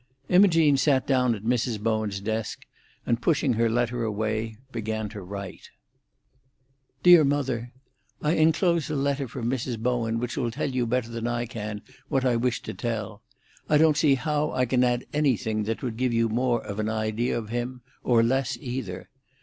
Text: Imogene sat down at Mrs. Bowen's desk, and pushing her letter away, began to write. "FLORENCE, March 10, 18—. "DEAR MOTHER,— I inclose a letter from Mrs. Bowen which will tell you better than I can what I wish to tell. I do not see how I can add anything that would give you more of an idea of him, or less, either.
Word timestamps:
Imogene 0.29 0.77
sat 0.77 1.05
down 1.05 1.35
at 1.35 1.43
Mrs. 1.43 1.79
Bowen's 1.79 2.19
desk, 2.21 2.65
and 3.05 3.21
pushing 3.21 3.53
her 3.53 3.69
letter 3.69 4.03
away, 4.03 4.57
began 4.71 5.07
to 5.09 5.21
write. 5.21 5.69
"FLORENCE, 7.03 7.03
March 7.03 7.03
10, 7.03 7.03
18—. 7.03 7.03
"DEAR 7.03 7.23
MOTHER,— 7.23 7.71
I 8.23 8.31
inclose 8.31 8.89
a 8.89 8.95
letter 8.95 9.27
from 9.27 9.47
Mrs. 9.47 9.77
Bowen 9.77 10.17
which 10.17 10.35
will 10.37 10.49
tell 10.49 10.71
you 10.71 10.87
better 10.87 11.09
than 11.11 11.27
I 11.27 11.45
can 11.45 11.83
what 12.07 12.25
I 12.25 12.35
wish 12.35 12.63
to 12.63 12.73
tell. 12.73 13.21
I 13.69 13.77
do 13.77 13.83
not 13.83 13.97
see 13.97 14.15
how 14.15 14.49
I 14.53 14.65
can 14.65 14.83
add 14.83 15.05
anything 15.13 15.65
that 15.65 15.83
would 15.83 15.97
give 15.97 16.13
you 16.13 16.29
more 16.29 16.63
of 16.65 16.79
an 16.79 16.89
idea 16.89 17.37
of 17.37 17.49
him, 17.49 17.83
or 18.03 18.23
less, 18.23 18.57
either. 18.59 19.07